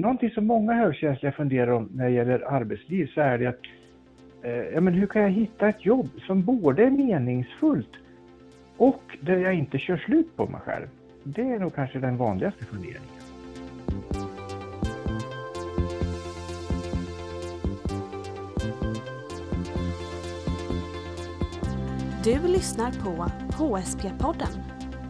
[0.00, 3.60] någonting som många högkänsliga funderar om när det gäller arbetsliv så är det att
[4.42, 7.92] eh, ja, men hur kan jag hitta ett jobb som både är meningsfullt
[8.76, 10.86] och där jag inte kör slut på mig själv?
[11.22, 13.02] Det är nog kanske den vanligaste funderingen.
[22.24, 23.26] Du lyssnar på
[23.64, 24.62] HSP-podden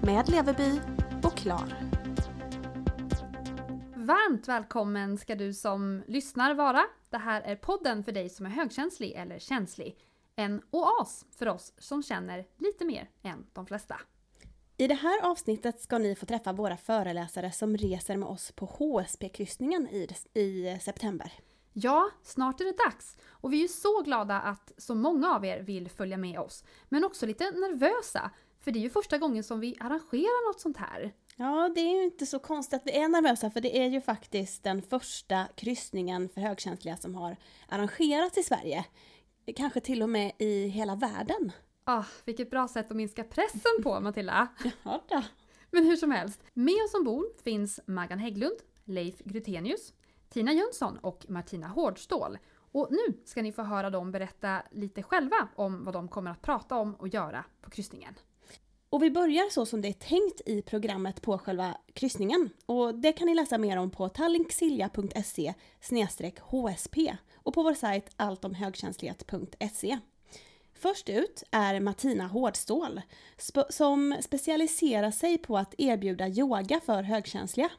[0.02, 0.80] med Leverby
[1.22, 1.97] och Klar.
[4.08, 6.84] Varmt välkommen ska du som lyssnar vara.
[7.10, 9.98] Det här är podden för dig som är högkänslig eller känslig.
[10.36, 14.00] En oas för oss som känner lite mer än de flesta.
[14.76, 18.66] I det här avsnittet ska ni få träffa våra föreläsare som reser med oss på
[18.66, 21.32] HSP-kryssningen i, i september.
[21.72, 25.60] Ja, snart är det dags och vi är så glada att så många av er
[25.60, 26.64] vill följa med oss.
[26.88, 30.76] Men också lite nervösa, för det är ju första gången som vi arrangerar något sånt
[30.76, 31.12] här.
[31.40, 34.00] Ja, det är ju inte så konstigt att vi är nervösa för det är ju
[34.00, 37.36] faktiskt den första kryssningen för högkänsliga som har
[37.68, 38.84] arrangerats i Sverige.
[39.56, 41.52] Kanske till och med i hela världen.
[41.84, 44.48] Ah, vilket bra sätt att minska pressen på Matilda!
[44.82, 45.22] Ja då.
[45.70, 49.92] Men hur som helst, med oss ombord finns Maggan Hägglund, Leif Grutenius,
[50.28, 52.38] Tina Jönsson och Martina Hårdstål.
[52.72, 56.42] Och nu ska ni få höra dem berätta lite själva om vad de kommer att
[56.42, 58.14] prata om och göra på kryssningen.
[58.90, 62.50] Och vi börjar så som det är tänkt i programmet på själva kryssningen.
[62.66, 65.54] Och det kan ni läsa mer om på tallinksilja.se
[66.40, 69.98] HSP och på vår sajt alltomhögkänslighet.se.
[70.74, 73.00] Först ut är Martina Hårdstål
[73.70, 77.70] som specialiserar sig på att erbjuda yoga för högkänsliga.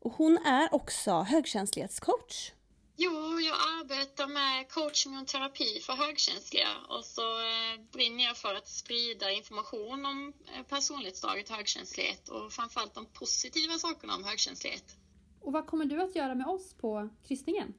[0.00, 2.52] Och hon är också högkänslighetscoach.
[2.96, 8.54] Jo, jag arbetar med coaching och terapi för högkänsliga och så eh, brinner jag för
[8.54, 14.96] att sprida information om eh, personlighetsdraget högkänslighet och framförallt de positiva sakerna om högkänslighet.
[15.40, 17.74] Och vad kommer du att göra med oss på kryssningen?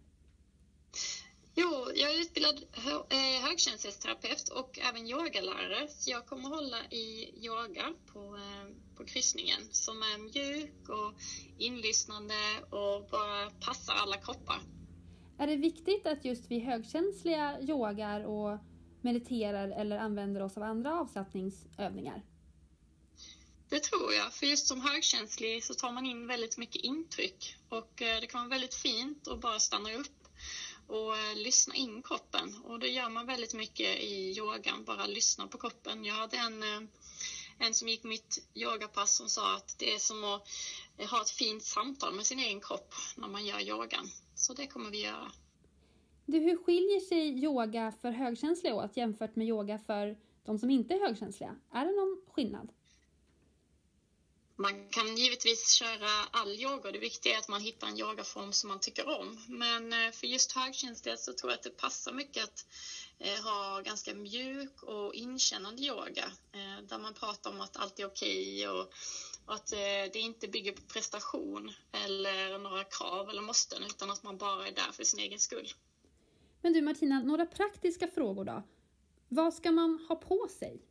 [1.56, 2.64] Jo, jag är utbildad
[3.10, 5.88] eh, högkänslighetsterapeut och även yogalärare.
[5.88, 8.40] Så jag kommer hålla i yoga på,
[8.98, 11.14] på kryssningen som är mjuk och
[11.58, 12.36] inlyssnande
[12.70, 14.62] och bara passar alla kroppar.
[15.38, 18.60] Är det viktigt att just vi högkänsliga yogar och
[19.02, 22.22] mediterar eller använder oss av andra avslappningsövningar?
[23.70, 28.02] Det tror jag, för just som högkänslig så tar man in väldigt mycket intryck och
[28.02, 30.28] eh, det kan vara väldigt fint att bara stanna upp
[30.88, 35.48] och eh, lyssna in kroppen och det gör man väldigt mycket i yogan, bara lyssna
[35.48, 36.06] på kroppen.
[36.06, 36.90] Jag hade en, eh,
[37.60, 41.64] en som gick mitt yogapass som sa att det är som att ha ett fint
[41.64, 44.10] samtal med sin egen kropp när man gör yogan.
[44.36, 45.32] Så det kommer vi göra.
[46.26, 50.94] Du, hur skiljer sig yoga för högkänsliga åt jämfört med yoga för de som inte
[50.94, 51.56] är högkänsliga?
[51.72, 52.70] Är det någon skillnad?
[54.58, 56.92] Man kan givetvis köra all yoga.
[56.92, 59.46] Det viktiga är att man hittar en yogaform som man tycker om.
[59.48, 63.05] Men eh, för just högkänsliga så tror jag att det passar mycket att eh,
[63.44, 68.68] ha ganska mjuk och inkännande yoga eh, där man pratar om att allt är okej
[68.68, 68.94] okay och
[69.46, 74.38] att eh, det inte bygger på prestation eller några krav eller måsten utan att man
[74.38, 75.74] bara är där för sin egen skull.
[76.62, 78.64] Men du Martina, några praktiska frågor då?
[79.30, 80.82] Vad ska man ha på sig?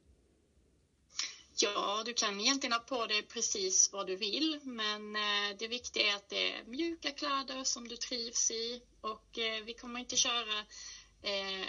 [1.56, 6.12] Ja, du kan egentligen ha på dig precis vad du vill, men eh, det viktiga
[6.12, 10.16] är att det är mjuka kläder som du trivs i och eh, vi kommer inte
[10.16, 10.64] köra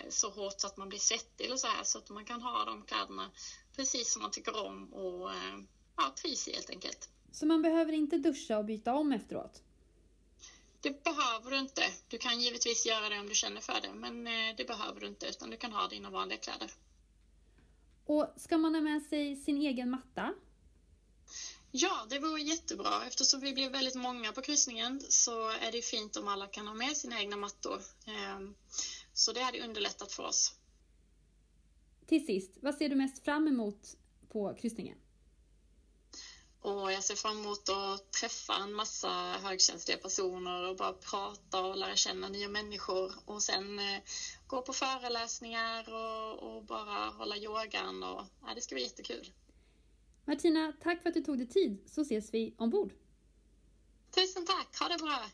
[0.09, 2.65] så hårt så att man blir svettig eller så här, så att man kan ha
[2.65, 3.31] de kläderna
[3.75, 5.29] precis som man tycker om och
[5.97, 7.09] ja, trivs helt enkelt.
[7.31, 9.61] Så man behöver inte duscha och byta om efteråt?
[10.81, 11.83] Det behöver du inte.
[12.07, 15.07] Du kan givetvis göra det om du känner för det, men eh, det behöver du
[15.07, 16.71] inte utan du kan ha dina vanliga kläder.
[18.05, 20.33] Och ska man ha med sig sin egen matta?
[21.71, 23.05] Ja, det vore jättebra.
[23.07, 26.73] Eftersom vi blir väldigt många på kryssningen så är det fint om alla kan ha
[26.73, 27.81] med sina egna mattor.
[29.17, 30.53] Så det hade underlättat för oss.
[32.05, 33.97] Till sist, vad ser du mest fram emot
[34.29, 34.97] på kryssningen?
[36.61, 39.09] Och jag ser fram emot att träffa en massa
[39.43, 44.01] högkänsliga personer och bara prata och lära känna nya människor och sen eh,
[44.47, 49.31] gå på föreläsningar och, och, bara hålla yogan och ja, det ska bli jättekul.
[50.25, 52.93] Martina, tack för att du tog dig tid så ses vi ombord.
[54.11, 55.25] Tusen tack, ha det bra!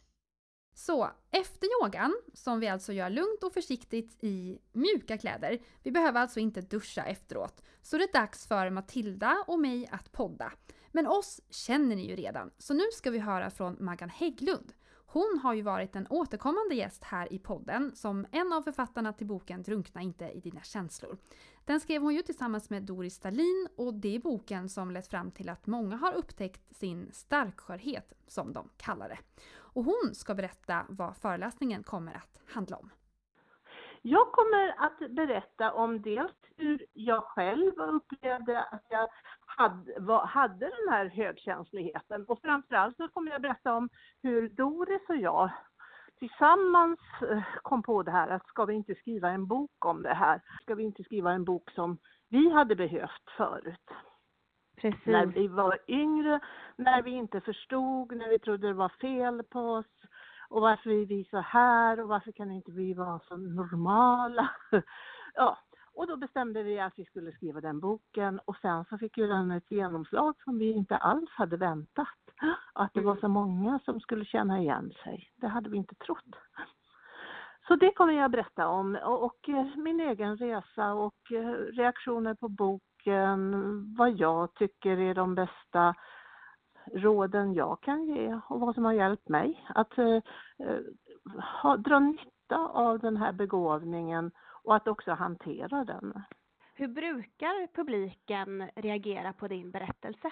[0.74, 6.20] Så, efter yogan, som vi alltså gör lugnt och försiktigt i mjuka kläder, vi behöver
[6.20, 10.52] alltså inte duscha efteråt, så det är dags för Matilda och mig att podda.
[10.92, 14.74] Men oss känner ni ju redan, så nu ska vi höra från Maggan Hägglund.
[15.06, 19.28] Hon har ju varit en återkommande gäst här i podden som en av författarna till
[19.28, 21.18] boken Drunkna inte i dina känslor.
[21.66, 25.32] Den skrev hon ju tillsammans med Doris Stalin och det är boken som lett fram
[25.32, 29.20] till att många har upptäckt sin starkskörhet, som de kallar det.
[29.74, 32.90] och hon ska berätta vad föreläsningen kommer att handla om.
[34.02, 39.10] Jag kommer att berätta om dels hur jag själv upplevde att jag
[39.46, 43.90] hade, var, hade den här högkänsligheten och framförallt så kommer jag berätta om
[44.22, 45.52] hur Doris och jag
[46.22, 50.14] tillsammans eh, kom på det här att ska vi inte skriva en bok om det
[50.14, 50.42] här?
[50.62, 51.98] Ska vi inte skriva en bok som
[52.30, 53.90] vi hade behövt förut?
[54.78, 55.06] Precis.
[55.06, 56.40] När vi var yngre,
[56.76, 59.86] när vi inte förstod, när vi trodde det var fel på oss
[60.50, 64.50] och varför är vi så här och varför kan inte vi vara så normala?
[65.34, 65.58] ja,
[65.94, 69.28] och då bestämde vi att vi skulle skriva den boken och sen så fick ju
[69.28, 72.21] den ett genomslag som vi inte alls hade väntat.
[72.74, 75.32] Att det var så många som skulle känna igen sig.
[75.36, 76.36] Det hade vi inte trott.
[77.68, 82.34] Så det kommer jag berätta om och, och eh, min egen resa och eh, reaktioner
[82.34, 83.52] på boken,
[83.98, 85.96] vad jag tycker är de bästa
[86.94, 90.20] råden jag kan ge och vad som har hjälpt mig att eh,
[91.62, 94.32] ha, dra nytta av den här begåvningen
[94.64, 96.24] och att också hantera den.
[96.74, 100.32] Hur brukar publiken reagera på din berättelse?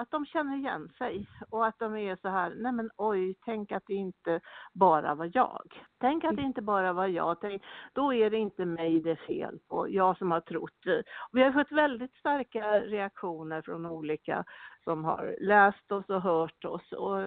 [0.00, 3.72] Att de känner igen sig och att de är så här, nej men oj, tänk
[3.72, 4.40] att det inte
[4.72, 5.84] bara var jag.
[6.00, 7.62] Tänk att det inte bara var jag, tänk,
[7.92, 11.04] då är det inte mig det är fel på, jag som har trott.
[11.32, 14.44] Vi har fått väldigt starka reaktioner från olika
[14.84, 16.92] som har läst oss och hört oss.
[16.92, 17.22] Och,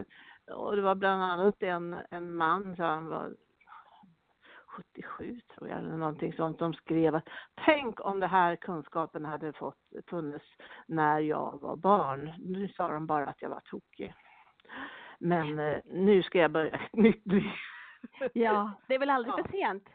[0.58, 3.34] och det var bland annat en, en man, så han var
[4.74, 7.30] 77 tror jag, eller någonting sånt, de skrev att
[7.66, 9.78] tänk om det här kunskapen hade fått
[10.08, 10.46] funnits
[10.88, 12.34] när jag var barn.
[12.40, 14.14] Nu sa de bara att jag var tokig.
[15.20, 17.52] Men eh, nu ska jag börja ett nytt liv.
[18.34, 19.44] Ja, det är väl aldrig Ja.
[19.44, 19.90] för sent?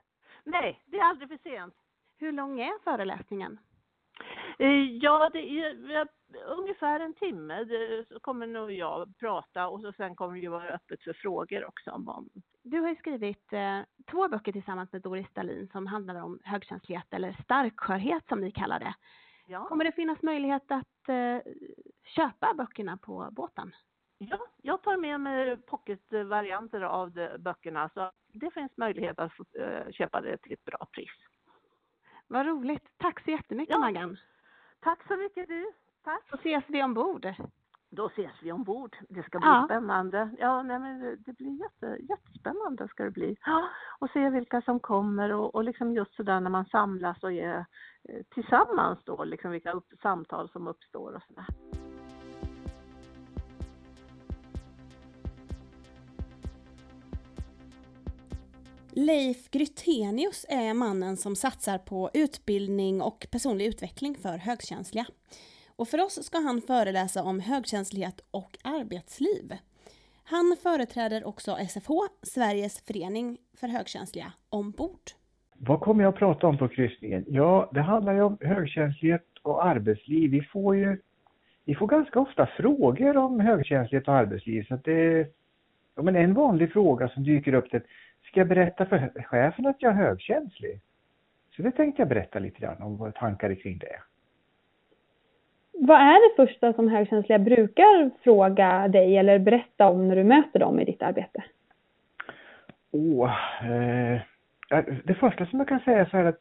[0.44, 1.74] Nej, det är aldrig för sent.
[2.18, 3.58] Hur lång är föreläsningen?
[4.58, 6.08] Eh, Ja, det är
[6.46, 7.66] ungefär en timme
[8.08, 11.90] så kommer nog jag prata och så sen kommer det vara öppet för frågor också.
[11.90, 12.28] Om,
[12.62, 17.06] Du har ju skrivit eh, två böcker tillsammans med Doris Dahlin som handlar om högkänslighet
[17.10, 18.94] eller starkskörhet som ni kallar det.
[19.46, 19.64] ja.
[19.64, 21.52] Kommer det finnas möjlighet att eh,
[22.04, 23.74] köpa böckerna på båten?
[24.18, 29.90] Ja, jag tar med mig pocketvarianter av de böckerna så det finns möjlighet att eh,
[29.90, 31.10] köpa det till ett bra pris.
[32.26, 32.84] Vad roligt.
[32.96, 33.78] Tack så jättemycket Ja.
[33.78, 34.16] Maggan.
[34.80, 35.66] Tack så mycket du.
[36.04, 36.28] Tack.
[36.30, 37.26] Så ses vi ombord.
[37.90, 38.96] Då ses vi ombord.
[39.08, 39.64] Det ska bli Ja.
[39.64, 40.30] spännande.
[40.38, 43.36] Ja, nej, men det- blir jätte, jättespännande ska det bli.
[43.44, 47.32] Ja, och se vilka som kommer och, och liksom just sådär när man samlas och
[47.32, 47.58] är
[48.08, 51.46] eh, tillsammans då, liksom vilka upp, samtal som uppstår och sådär.
[59.00, 65.06] Leif Grytenius är mannen som satsar på utbildning och personlig utveckling för högkänsliga.
[65.76, 69.52] Och för oss ska han föreläsa om högkänslighet och arbetsliv.
[70.24, 71.90] Han företräder också SFH,
[72.22, 75.06] Sveriges förening för högkänsliga, ombord.
[75.58, 77.24] Vad kommer jag att prata om på kryssningen?
[77.28, 80.30] Ja, det handlar ju om högkänslighet och arbetsliv.
[80.30, 80.98] Vi får ju
[81.64, 84.64] vi får ganska ofta frågor om högkänslighet och arbetsliv.
[84.68, 85.26] Så att det,
[85.96, 87.82] ja, men en vanlig fråga som dyker upp är
[88.28, 90.80] Ska jag berätta för chefen att jag är högkänslig?
[91.56, 93.96] Så det tänkte jag berätta lite grann om våra tankar kring det.
[95.72, 100.58] Vad är det första som högkänsliga brukar fråga dig eller berätta om när du möter
[100.58, 101.44] dem i ditt arbete?
[102.90, 103.32] Åh,
[103.70, 104.20] eh,
[105.04, 106.40] det första som jag kan säga så är att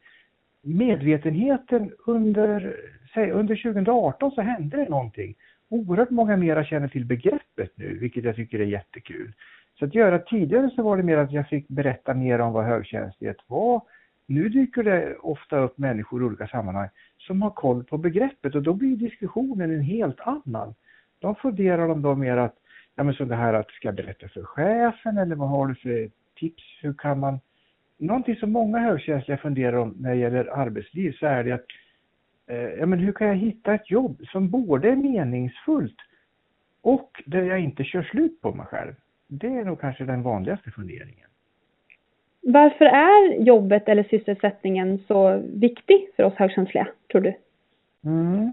[0.62, 2.76] medvetenheten under,
[3.14, 5.36] säg, under 2018 så hände det någonting.
[5.70, 9.34] Oerhört många mera känner till begreppet nu, vilket jag tycker är jättekul.
[9.80, 12.66] Så att göra tidigare så var det mer att jag fick berätta mer om vad
[12.66, 13.82] högkänslighet var.
[14.26, 18.64] Nu dyker det ofta upp människor i olika sammanhang som har koll på begreppet och
[18.64, 20.76] då blir diskussionen en helt annan.
[21.20, 22.56] De funderar om då mer att,
[22.96, 25.76] ja men så det här att ska jag berätta för chefen eller vad har du
[25.76, 26.64] för tips?
[26.82, 27.40] Hur kan man
[28.00, 31.66] Någonting som många högkänsliga funderar om när det gäller arbetsliv så är det att
[32.48, 35.98] eh, ja, men hur kan jag hitta ett jobb som både är meningsfullt
[36.82, 38.94] och där jag inte kör slut på mig själv?
[39.28, 41.28] Det är nog kanske den vanligaste funderingen.
[42.42, 47.34] Varför är jobbet eller sysselsättningen så viktig för oss högkänsliga, tror du?
[48.06, 48.52] Mm.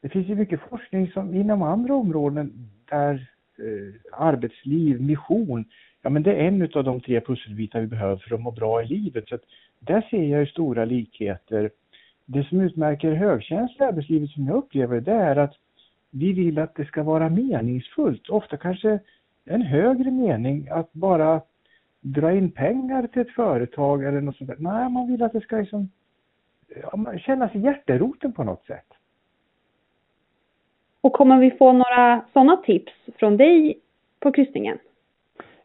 [0.00, 5.64] Det finns ju mycket forskning som inom andra områden där eh, arbetsliv, mission,
[6.02, 8.82] ja men det är en av de tre pusselbitar vi behöver för att må bra
[8.82, 9.28] i livet.
[9.28, 9.38] Så
[9.78, 11.70] där ser jag ju stora likheter.
[12.24, 15.54] Det som utmärker högkänsliga arbetslivet som jag upplever det är att
[16.10, 18.28] vi vill att det ska vara meningsfullt.
[18.28, 18.98] Ofta kanske
[19.46, 21.40] en högre mening att bara
[22.00, 24.56] dra in pengar till ett företag eller något sånt där.
[24.58, 25.90] Nej, man vill att det ska liksom
[26.82, 28.86] ja, kännas i hjärteroten på något sätt.
[31.00, 33.80] Och kommer vi få några sådana tips från dig
[34.20, 34.78] på kryssningen?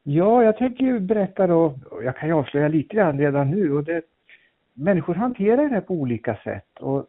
[0.03, 1.73] Ja, jag tänker ju berätta då,
[2.03, 4.01] jag kan ju avslöja lite grann redan nu, och det,
[4.73, 6.79] människor hanterar det här på olika sätt.
[6.79, 7.05] Och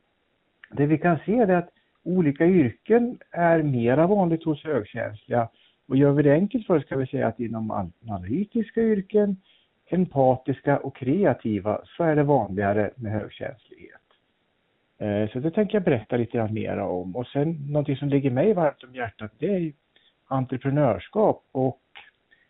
[0.71, 1.71] det vi kan se är att
[2.05, 5.49] olika yrken är mera vanligt hos högkänsliga.
[5.93, 9.37] Och gör vi det enkelt för oss kan vi säga att inom analytiska yrken,
[9.87, 14.01] empatiska och kreativa så är det vanligare med högkänslighet.
[14.99, 17.17] Eh, så det tänker jag berätta lite grann mera om.
[17.17, 19.73] Och sen någonting som ligger mig varmt om hjärtat det är
[20.27, 21.83] entreprenörskap och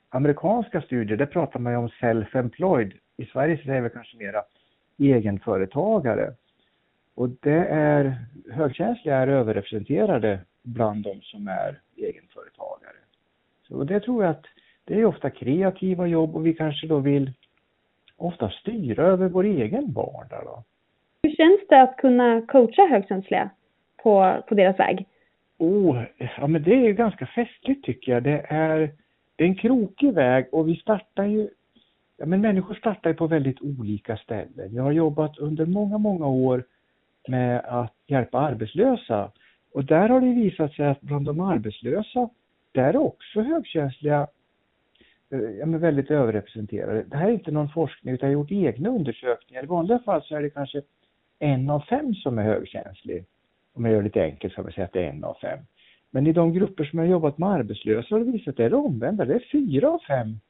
[0.08, 2.92] amerikanska studier, där pratar man ju om self-employed.
[3.16, 4.42] I Sverige säger vi kanske mera
[4.98, 6.34] egenföretagare.
[7.14, 12.81] Och det är, högkänsliga är överrepresenterade bland de som är egenföretagare.
[13.72, 14.46] Så det tror jag att
[14.84, 17.32] det är ofta kreativa jobb och vi kanske då vill
[18.16, 20.42] ofta styra över vår egen vardag.
[20.44, 20.64] Då.
[21.22, 23.50] Hur känns det att kunna coacha högkänsliga
[24.02, 25.06] på, på deras väg?
[25.58, 26.02] Oh,
[26.36, 28.22] ja men det är ganska festligt tycker jag.
[28.22, 28.90] Det är,
[29.36, 31.48] det är en krokig väg och vi startar ju
[32.16, 34.74] Ja, men människor startar ju på väldigt olika ställen.
[34.74, 36.64] Jag har jobbat under många, många år
[37.28, 39.30] med att hjälpa arbetslösa.
[39.74, 42.28] Och där har det visat sig att bland de arbetslösa,
[42.72, 44.26] där är också högkänsliga
[45.30, 47.02] eh, ja, men väldigt överrepresenterade.
[47.02, 49.62] Det här är inte någon forskning utan jag har gjort egna undersökningar.
[49.62, 50.82] I vanliga fall så är det kanske
[51.38, 53.24] en av fem som är högkänslig.
[53.74, 55.36] Om jag gör det lite enkelt så kan man säga att det är en av
[55.40, 55.58] fem.
[56.10, 58.64] Men i de grupper som jag har jobbat med arbetslösa har det visat att det
[58.64, 59.24] är det omvända.
[59.24, 60.40] Det är fyra av fem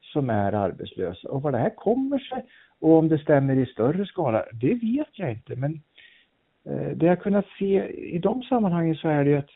[0.00, 1.28] som är arbetslösa.
[1.28, 2.44] Och vad det här kommer sig
[2.78, 5.56] och om det stämmer i större skala, det vet jag inte.
[5.56, 5.82] Men
[6.64, 9.50] eh, det jag kunnat se i de sammanhangen så är det att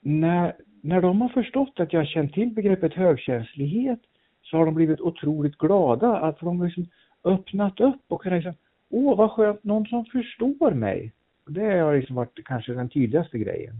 [0.00, 3.98] när, när de har förstått att jag har känt till begreppet högkänslighet
[4.42, 6.86] så har de blivit otroligt glada att de har liksom
[7.24, 8.54] öppnat upp och kunnat liksom,
[8.90, 11.12] åh vad skönt, någon som förstår mig.
[11.46, 13.74] Det har liksom varit kanske den tydligaste grejen.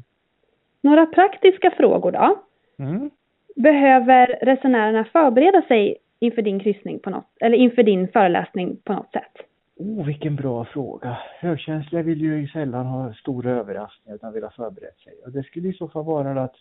[0.81, 2.39] Några praktiska frågor då?
[2.79, 3.11] Mm.
[3.57, 9.13] Behöver resenärerna förbereda sig inför din kryssning på något, eller inför din föreläsning på något
[9.13, 9.33] sätt?
[9.77, 11.19] Oh, vilken bra fråga.
[11.39, 15.13] Högkänsliga vill ju sällan ha stora överraskningar utan vill ha förberett sig.
[15.25, 16.55] Och det skulle i så fall vara att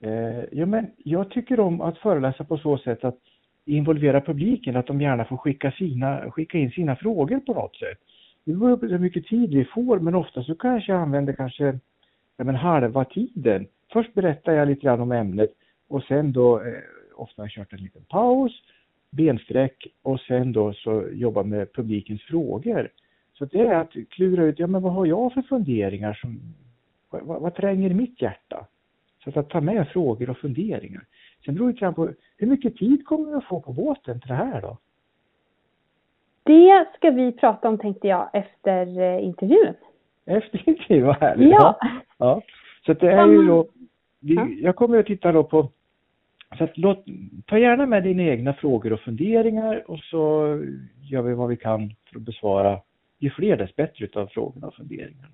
[0.00, 3.18] eh, ja, men jag tycker om att föreläsa på så sätt att
[3.64, 7.98] involvera publiken, att de gärna får skicka, sina, skicka in sina frågor på något sätt.
[8.44, 11.78] Det beror på hur mycket tid vi får, men ofta så kanske jag använder kanske
[12.36, 13.66] ja, men halva tiden.
[13.92, 15.50] Först berättar jag lite grann om ämnet
[15.88, 16.82] och sen då, eh,
[17.14, 18.62] ofta har jag kört en liten paus,
[19.10, 22.90] bensträck och sen då så jobba med publikens frågor.
[23.38, 26.40] Så det är att klura ut, ja men vad har jag för funderingar som,
[27.10, 28.66] vad, vad tränger i mitt hjärta?
[29.32, 31.02] Så att ta med frågor och funderingar.
[31.44, 34.34] Sen beror det på hur mycket tid kommer vi att få på båten till det
[34.34, 34.78] här då?
[36.42, 39.74] Det ska vi prata om tänkte jag efter eh, intervjun.
[40.26, 41.50] Efter intervjun, vad härligt.
[41.50, 41.78] Ja.
[42.18, 42.42] ja.
[42.86, 43.68] Så det är ju då,
[44.62, 45.68] jag kommer att titta då på
[46.58, 47.04] så att låt,
[47.46, 50.46] ta gärna med dina egna frågor och funderingar och så
[51.02, 52.80] gör vi vad vi kan för att besvara
[53.18, 55.28] ju fler dess bättre utav frågorna och funderingarna.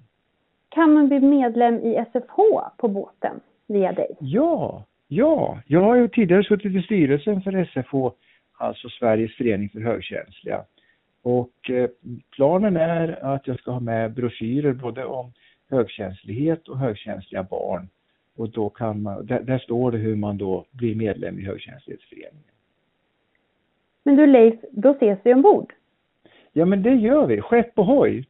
[0.68, 2.36] Kan man bli medlem i SFH
[2.76, 4.16] på båten via dig?
[4.20, 5.60] Ja, ja.
[5.66, 7.94] Jag har ju tidigare suttit i styrelsen för SFH,
[8.58, 10.64] alltså Sveriges förening för högkänsliga.
[11.22, 11.90] Och eh,
[12.36, 15.32] planen är att jag ska ha med broschyrer både om
[15.70, 17.88] högkänslighet och högkänsliga barn.
[18.36, 22.44] Och då kan man, där, där står det hur man då blir medlem i högkänslighetsföreningen.
[24.04, 25.72] Men du Leif, då ses vi ombord.
[26.52, 28.26] Ja men det gör vi, skepp ohoj!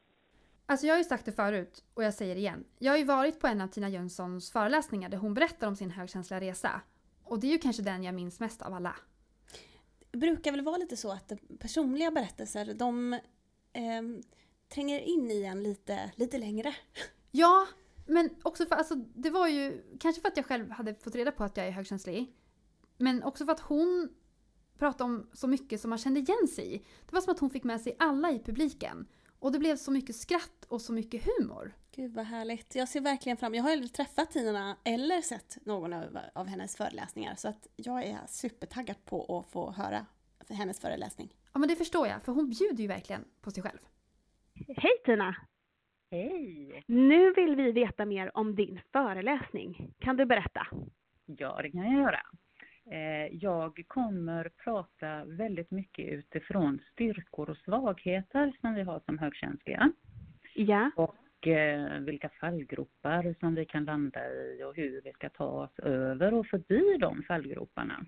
[0.73, 2.64] Alltså jag har ju sagt det förut och jag säger det igen.
[2.79, 5.91] Jag har ju varit på en av Tina Jönssons föreläsningar där hon berättar om sin
[5.91, 6.81] högkänsliga resa.
[7.23, 8.97] Och det är ju kanske den jag minns mest av alla
[10.12, 13.12] det brukar väl vara lite så att personliga berättelser, de
[13.73, 14.02] eh,
[14.69, 16.75] tränger in i en lite, lite längre.
[17.35, 17.67] Ja,
[18.07, 21.33] men också för, alltså det var ju, kanske för att jag själv hade fått reda
[21.33, 22.37] på att jag är högkänslig.
[22.97, 24.09] Men också för att hon
[24.79, 26.79] pratade om så mycket som man kände igen sig i.
[26.79, 29.07] Det var som att hon fick med sig alla i publiken.
[29.43, 31.73] Och det blev så mycket skratt och så mycket humor.
[31.95, 32.75] Gud vad härligt.
[32.75, 36.77] Jag ser verkligen fram Jag har aldrig träffat Tina eller sett någon av, av hennes
[36.77, 40.07] föreläsningar så att jag är supertaggad på att få höra
[40.49, 41.35] hennes föreläsning.
[41.53, 43.79] Ja men det förstår jag, för hon bjuder ju verkligen på sig själv.
[44.77, 45.37] Hej Tina!
[46.11, 46.83] Hej!
[46.87, 49.95] Nu vill vi veta mer om din föreläsning.
[49.99, 50.67] Kan du berätta?
[51.27, 52.21] Ja, det kan jag göra.
[52.91, 59.93] Eh, jag kommer prata väldigt mycket utifrån styrkor och svagheter som vi har som högkänsliga.
[60.55, 60.91] Ja.
[60.97, 65.79] Och eh, vilka fallgropar som vi kan landa i och hur vi ska ta oss
[65.79, 68.07] över och förbi de fallgroparna.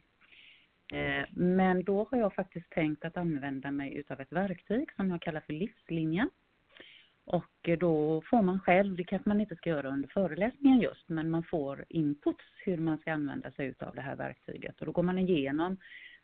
[0.93, 5.23] Eh, men då har jag faktiskt tänkt att använda mig utav ett verktyg som jag
[5.23, 6.31] kallar för livslinjen.
[7.26, 11.31] Och då får man själv, det kanske man inte ska göra under föreläsningen just, men
[11.31, 14.81] man får inputs hur man ska använda sig av det här verktyget.
[14.81, 15.76] Och då går man igenom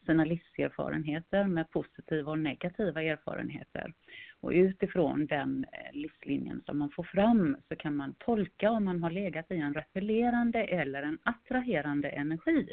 [0.06, 3.94] sina livserfarenheter med positiva och negativa erfarenheter.
[4.40, 9.02] Och utifrån den eh, livslinjen som man får fram så kan man tolka om man
[9.02, 12.68] har legat i en repellerande eller en attraherande energi.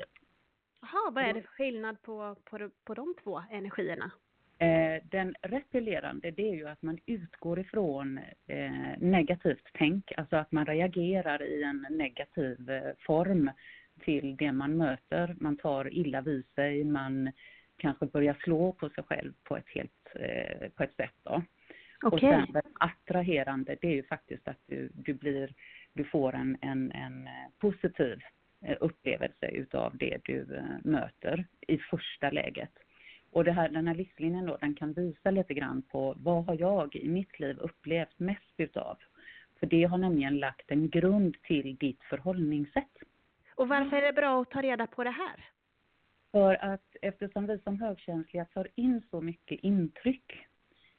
[0.81, 4.11] Jaha, vad är det för skillnad på, på, på de två energierna?
[4.59, 10.51] Eh, den repellerande det är ju att man utgår ifrån eh, negativt tänk, alltså att
[10.51, 13.51] man reagerar i en negativ eh, form
[13.99, 15.35] till det man möter.
[15.39, 17.31] Man tar illa vid sig, man
[17.77, 20.07] kanske börjar slå på sig själv på ett, helt,
[20.75, 21.13] på ett sätt.
[21.23, 21.43] Då.
[22.03, 22.09] Okay.
[22.11, 25.53] Och sen attraherande, det är ju faktiskt att du, du, blir,
[25.93, 28.19] du får en, en, en positiv
[28.79, 32.71] upplevelse utav det du möter i första läget.
[33.31, 36.57] Och det här, den här livslinjen då, den kan visa lite grann på vad har
[36.59, 38.97] jag i mitt liv upplevt mest utav?
[39.59, 42.97] För det har nämligen lagt en grund till ditt förhållningssätt.
[43.55, 45.45] Och varför är det bra att ta reda på det här?
[46.31, 50.47] För att eftersom vi som högkänsliga tar in så mycket intryck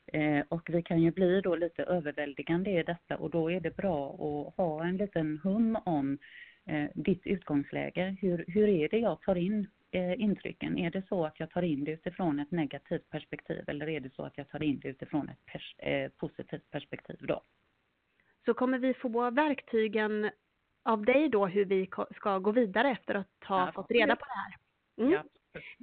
[0.07, 3.77] eh, och vi kan ju bli då lite överväldigande i detta och då är det
[3.77, 6.19] bra att ha en liten hum om
[6.67, 8.17] eh, ditt utgångsläge.
[8.21, 10.79] Hur, hur är det jag tar in intrycken?
[10.79, 14.15] Är det så att jag tar in det utifrån ett negativt perspektiv eller är det
[14.15, 17.43] så att jag tar in det utifrån ett pers eh, positivt perspektiv då?
[18.45, 20.31] Så kommer vi få verktygen
[20.85, 24.25] av dig då hur vi ska gå vidare efter att ha ja, fått reda på
[24.25, 24.57] det här?
[25.07, 25.13] Mm.
[25.13, 25.25] Ja,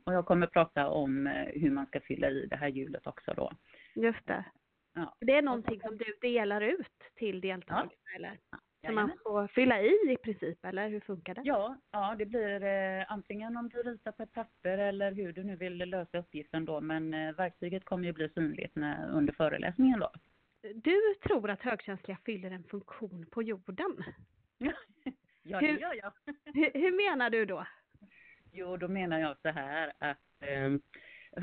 [0.05, 3.33] och jag kommer prata om eh, hur man ska fylla i det här hjulet också
[3.33, 3.51] då.
[3.95, 4.45] Just det.
[4.93, 5.15] Ja.
[5.19, 8.15] Det är någonting som du delar ut till deltagarna ja.
[8.15, 8.39] eller?
[8.85, 11.41] Som man får fylla i i princip, eller hur funkar det?
[11.43, 15.43] Ja, ja det blir eh, antingen om du ritar på ett papper eller hur du
[15.43, 19.99] nu vill lösa uppgiften då, men eh, verktyget kommer ju bli synligt när, under föreläsningen
[19.99, 20.11] då.
[20.73, 24.03] Du tror att högkänsliga fyller en funktion på jorden?
[25.43, 26.11] ja, det gör jag.
[26.53, 27.65] hur, hur, menar du då?
[28.51, 30.71] Jo, då menar jag så här att eh,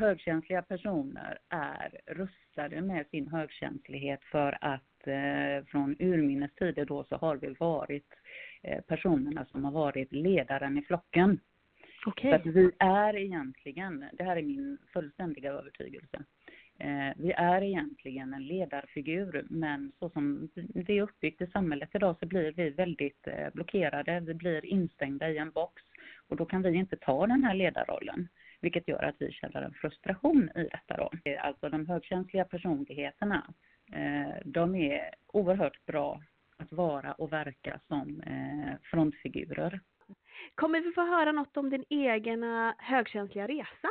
[0.01, 7.17] högkänsliga personer är rustade med sin högkänslighet för att eh, från urminnes tider då så
[7.17, 8.09] har vi varit
[8.63, 11.41] eh, personerna som har varit ledaren i flocken.
[12.07, 12.31] Okay.
[12.31, 16.25] Så att vi är egentligen, det här är min fullständiga övertygelse,
[16.79, 22.17] Eh, vi är egentligen en ledarfigur men så som det är uppbyggt i samhället idag
[22.21, 25.83] så blir vi väldigt eh, blockerade, vi blir instängda i en box
[26.29, 28.29] och då kan vi inte ta den här ledarrollen
[28.61, 31.11] vilket gör att vi känner en frustration i detta då.
[31.41, 33.55] Alltså de högkänsliga personligheterna,
[33.93, 36.21] Eh, de är oerhört bra
[36.57, 39.81] att vara och verka som eh, frontfigurer.
[40.55, 43.89] Kommer vi få höra något om din egna högkänsliga resa?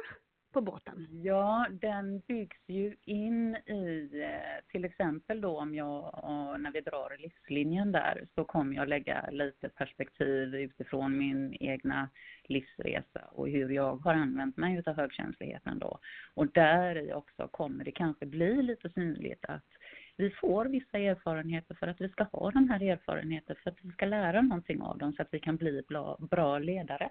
[0.52, 1.08] På båten?
[1.24, 6.26] Ja, den byggs ju in i eh, till exempel då om jag,
[6.60, 12.10] när vi drar livslinjen där, så kommer jag lägga lite perspektiv utifrån min egna
[12.44, 16.00] livsresa och hur jag har använt mig utav högkänsligheten då.
[16.34, 19.66] Och där i också kommer det kanske bli lite synligt att
[20.18, 23.92] vi får vissa erfarenheter för att vi ska ha den här erfarenheten, för att vi
[23.92, 27.10] ska lära någonting av dem så att vi kan bli bra, bra ledare.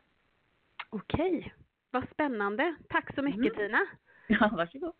[0.90, 1.53] Okej.
[1.90, 2.76] Vad spännande.
[2.88, 3.57] Tack så mycket mm.
[3.57, 3.87] Tina.
[4.29, 4.94] Ja, varsågod.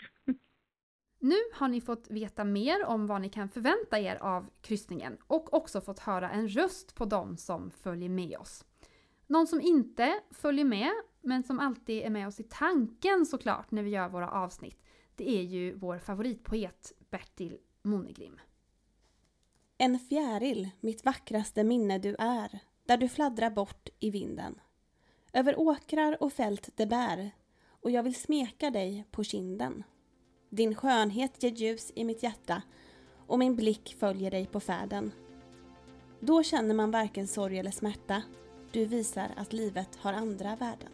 [1.18, 5.55] Nu har ni fått veta mer om vad ni kan förvänta er av kryssningen och
[5.55, 8.64] också fått höra en röst på dem som följer med oss.
[9.26, 13.83] Någon som inte följer med, men som alltid är med oss i tanken såklart när
[13.83, 14.83] vi gör våra avsnitt,
[15.14, 18.40] det är ju vår favoritpoet Bertil Monegrim.
[19.79, 24.61] En fjäril, mitt vackraste minne du är, där du fladdrar bort i vinden.
[25.32, 27.30] Över åkrar och fält det bär
[27.80, 29.84] och jag vill smeka dig på kinden.
[30.48, 32.62] Din skönhet ger ljus i mitt hjärta
[33.26, 35.12] och min blick följer dig på färden.
[36.20, 38.22] Då känner man varken sorg eller smärta.
[38.72, 40.92] Du visar att livet har andra värden.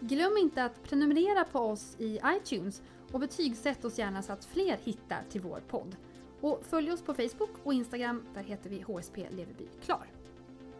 [0.00, 4.78] Glöm inte att prenumerera på oss i iTunes och betygsätt oss gärna så att fler
[4.84, 5.96] hittar till vår podd.
[6.40, 10.06] Och följ oss på Facebook och Instagram, där heter vi HSP Leverby Klar.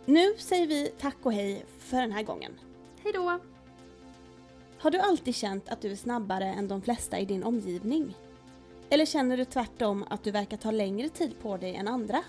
[0.06, 2.52] Nu säger vi tack och hej för den här gången.
[3.04, 3.38] Hej då!
[4.78, 8.14] Har du alltid känt att du är snabbare än de flesta i din omgivning?
[8.90, 12.22] Eller känner du tvärtom att du verkar ta längre tid på dig än andra?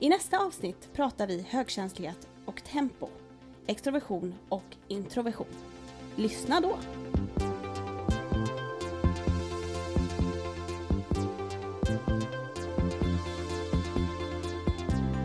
[0.00, 3.08] I nästa avsnitt pratar vi högkänslighet och tempo,
[3.66, 5.46] extroversion och introversion.
[6.16, 6.76] Lyssna då!